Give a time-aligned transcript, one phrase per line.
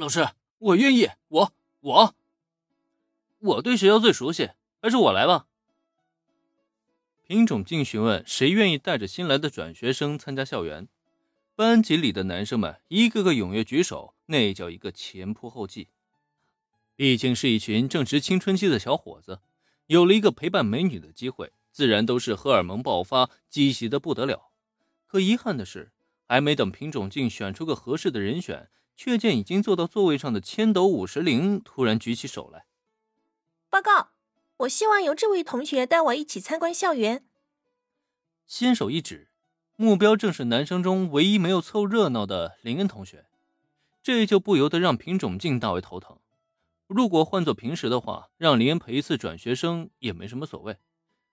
[0.00, 2.14] 老师，我愿意，我我
[3.38, 4.48] 我对学校最熟悉，
[4.80, 5.46] 还是我来吧。
[7.26, 10.88] 品种静询问谁愿意带着新来的转学生参加校园，
[11.54, 15.88] 班级里的男生们一个个踊跃举手，那叫一个前仆后继。
[16.96, 19.40] 毕竟是一群正值青春期的小伙子，
[19.88, 24.50] 有了一个陪伴美女的机会，自然都是荷尔蒙爆发，积极的不得了。
[25.06, 25.92] 可遗憾的是，
[26.26, 28.70] 还没等品种静选出个合适的人选。
[29.02, 32.66] 却见已经坐到座位上的千斗五十铃突然举起手来，
[33.70, 34.10] 报告，
[34.58, 37.24] 我希望由这位同学带我一起参观校园。
[38.46, 39.30] 先手一指，
[39.76, 43.24] 目标正是男生中唯一没有凑热闹的林恩同学，
[44.02, 46.18] 这就不由得让品种静大为头疼。
[46.86, 50.76] 如果换做平时的话，让林恩陪一次转学生也没什么所谓。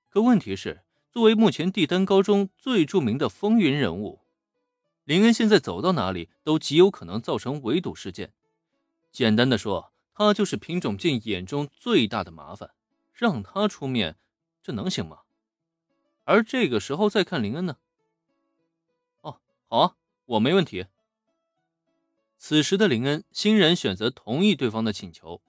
[0.07, 4.21] 可问题是，作为目前帝丹高中最著名的风云人物。
[5.07, 8.33] 林恩现在走到哪里都极有可能造成围堵事件。
[9.09, 12.71] 简单的说，他就是品种镜眼中最大的麻烦。
[13.13, 14.17] 让他出面，
[14.61, 15.19] 这能行吗？
[16.25, 17.77] 而这个时候再看林恩呢？
[19.21, 19.95] 哦，好啊，
[20.25, 20.87] 我没问题。
[22.37, 25.41] 此时的林恩欣然选择同意对方的请求。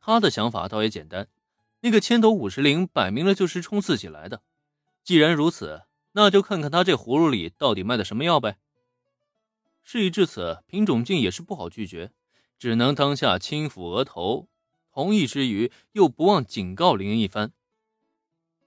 [0.00, 1.26] 他的想法倒也简单，
[1.80, 4.40] 那个千头五十铃摆明了就是冲自己来的。
[5.02, 5.82] 既然如此，
[6.12, 8.56] 那就看看他这葫芦里到底卖的什么药呗。
[9.92, 12.12] 事已至此，品种静也是不好拒绝，
[12.56, 14.48] 只能当下轻抚额头，
[14.92, 17.50] 同意之余又不忘警告林恩一番。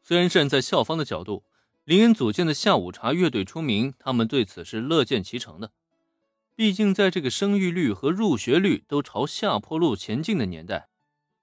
[0.02, 1.46] 虽然站在校方的角度，
[1.86, 5.72] 林恩组建的下午茶乐队出名，他们对此是乐见其成的。
[6.56, 10.90] 毕竟在这个生育率和入学率都朝下坡路前进的年代，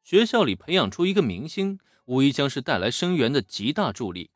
[0.05, 4.29] 学校里培养出一个明星，无疑将是带来生源的极大助力。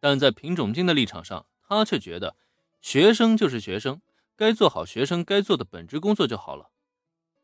[0.00, 2.34] 但在品种静的立场上，他却觉得
[2.80, 4.00] 学生就是学生。
[4.36, 6.70] 该做好学生该做的本职工作就好了，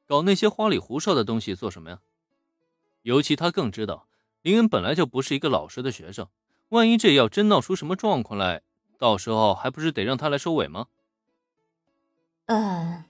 [0.07, 2.01] 搞那些花里胡哨的东西做什么呀？
[3.03, 4.09] 尤其他更知道
[4.43, 6.29] 林恩本来就不是一个老实的学生，
[6.71, 8.63] 万一这要真闹出什么状况来，
[8.99, 10.89] 到时候还不是得让他来收尾吗？
[12.47, 13.05] 嗯，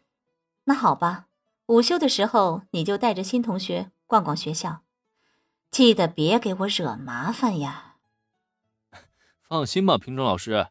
[0.65, 1.26] 那好吧，
[1.66, 4.82] 午休的时候你就带着新同学逛逛学校，
[5.71, 7.97] 记得别给我惹麻烦呀。
[9.41, 10.69] 放心吧，品种老师。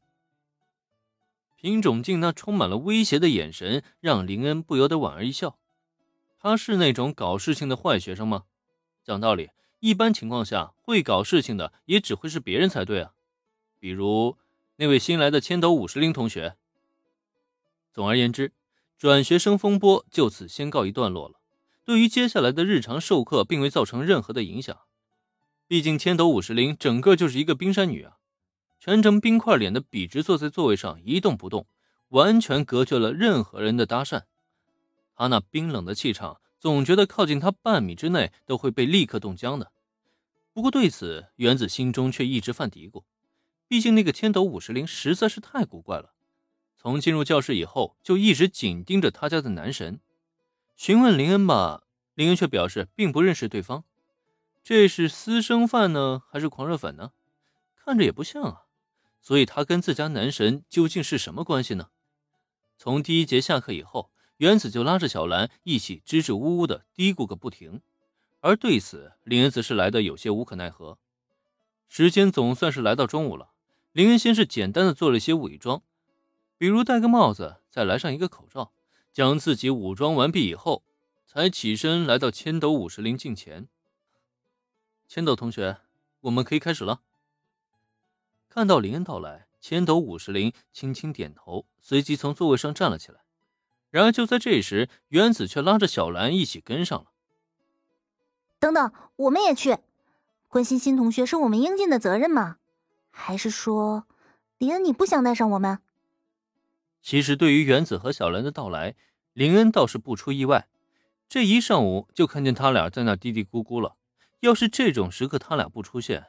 [1.61, 5.57] 品种镜那充满了威胁的眼神，让林恩不由得莞尔一笑。
[6.39, 8.45] 他是那种搞事情的坏学生吗？
[9.03, 9.49] 讲道理，
[9.81, 13.11] 一般情况下会搞事情的也只会是别人才对啊。
[13.77, 14.37] 比如
[14.77, 16.55] 那位新来的千斗五十铃同学。
[17.91, 18.53] 总而言之，
[18.97, 21.41] 转学生风波就此先告一段落了。
[21.83, 24.77] 对于接下来的日常授课，并未造成任何的影响。
[25.67, 28.18] 毕竟千斗五十铃整个就是一个冰山女啊。
[28.79, 31.67] 全程冰块脸的笔直坐在座位上一动不动，
[32.09, 34.23] 完全隔绝了任何人的搭讪。
[35.15, 39.71] 他那冰冷的气场，总觉得靠近他半米之内都会被立刻冻僵的。
[40.53, 43.03] 不过对此，原子心中却一直犯嘀咕。
[43.67, 46.13] 毕竟那个千斗五十铃实在是太古怪了。
[46.77, 49.99] 从进入教室以后，就一直紧盯着他家的男神。
[50.77, 51.83] 询问林恩吧，
[52.15, 53.83] 林恩却表示并不认识对方。
[54.63, 57.11] 这是私生饭呢，还是狂热粉呢？
[57.75, 58.61] 看着也不像啊。
[59.21, 61.89] 所以他跟自家男神究竟是什么关系呢？
[62.77, 67.81] 从第一节下课以后，原子就拉着小兰一起支支吾吾的嘀咕个不停，
[68.39, 70.97] 而对此林恩则是来的有些无可奈何。
[71.89, 73.51] 时间总算是来到中午了，
[73.91, 75.83] 林恩先是简单的做了一些伪装，
[76.57, 78.71] 比如戴个帽子，再来上一个口罩，
[79.11, 80.83] 将自己武装完毕以后，
[81.27, 83.67] 才起身来到千斗五十铃镜前。
[85.07, 85.77] 千斗同学，
[86.21, 87.01] 我们可以开始了。
[88.49, 93.21] 看到林恩到来，千斗五十铃轻轻点头，随即从座位上站了起来。
[93.91, 97.11] 然而就在这时，原子却拉着小兰一起跟上了。
[98.59, 99.77] 等等，我们也去，
[100.47, 102.57] 关心新同学是我们应尽的责任吗？
[103.11, 104.05] 还是说，
[104.57, 105.79] 林恩你不想带上我们？
[107.01, 108.95] 其实对于原子和小兰的到来，
[109.33, 110.67] 林恩倒是不出意外。
[111.27, 113.95] 这一上午就看见他俩在那嘀嘀咕咕了。
[114.39, 116.27] 要是这种时刻他俩不出现，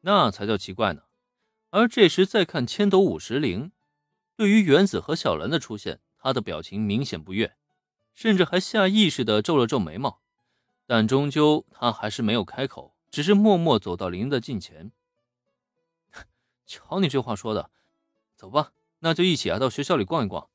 [0.00, 1.02] 那才叫奇怪呢。
[1.70, 3.72] 而这时再看千斗五十铃，
[4.36, 7.56] 对于原子和小兰的出现，他的表情明显不悦，
[8.12, 10.20] 甚至还下意识的皱了皱眉毛。
[10.86, 14.90] 但终究他还是没有开口，只是默默走到林的近前。
[16.66, 17.70] 瞧你这话说的，
[18.34, 20.48] 走吧，那就一起啊到学校里逛一逛。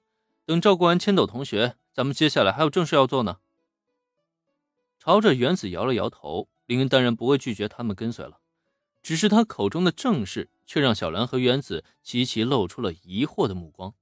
[0.46, 3.40] 等照顾完千斗同学，咱们接下来还有正事要做呢。
[5.00, 8.42] 朝着原子摇了摇头，林当然不会拒绝他们跟随了。
[9.06, 13.94] 只是他口中的正事，却让小兰和原子齐齐露出了疑惑的目光。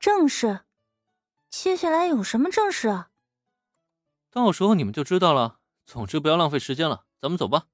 [0.00, 0.62] 正事？
[1.48, 3.10] 接下来有什么正事啊？
[4.28, 5.60] 到时候你们就知道了。
[5.86, 7.68] 总之不要浪费时间了，咱们走吧。